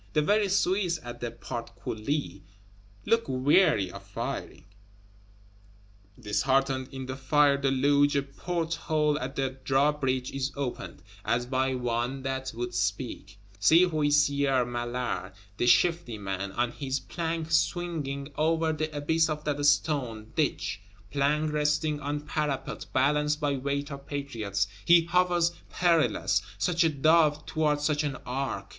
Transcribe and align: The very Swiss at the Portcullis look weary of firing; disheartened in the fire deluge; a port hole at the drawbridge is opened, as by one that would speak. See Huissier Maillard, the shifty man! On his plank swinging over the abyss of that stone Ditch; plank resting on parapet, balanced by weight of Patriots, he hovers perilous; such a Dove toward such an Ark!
The 0.13 0.23
very 0.23 0.47
Swiss 0.49 0.99
at 1.03 1.19
the 1.19 1.29
Portcullis 1.29 2.39
look 3.05 3.25
weary 3.27 3.91
of 3.91 4.01
firing; 4.01 4.65
disheartened 6.19 6.87
in 6.91 7.05
the 7.05 7.15
fire 7.15 7.55
deluge; 7.55 8.15
a 8.15 8.23
port 8.23 8.73
hole 8.73 9.19
at 9.19 9.35
the 9.35 9.59
drawbridge 9.63 10.31
is 10.31 10.51
opened, 10.55 11.03
as 11.23 11.45
by 11.45 11.75
one 11.75 12.23
that 12.23 12.51
would 12.55 12.73
speak. 12.73 13.37
See 13.59 13.83
Huissier 13.85 14.65
Maillard, 14.65 15.33
the 15.57 15.67
shifty 15.67 16.17
man! 16.17 16.51
On 16.53 16.71
his 16.71 16.99
plank 16.99 17.51
swinging 17.51 18.31
over 18.37 18.73
the 18.73 18.91
abyss 18.97 19.29
of 19.29 19.43
that 19.43 19.63
stone 19.67 20.31
Ditch; 20.35 20.81
plank 21.11 21.53
resting 21.53 21.99
on 21.99 22.21
parapet, 22.21 22.87
balanced 22.91 23.39
by 23.39 23.55
weight 23.55 23.91
of 23.91 24.07
Patriots, 24.07 24.67
he 24.83 25.05
hovers 25.05 25.51
perilous; 25.69 26.41
such 26.57 26.83
a 26.83 26.89
Dove 26.89 27.45
toward 27.45 27.81
such 27.81 28.03
an 28.03 28.15
Ark! 28.25 28.65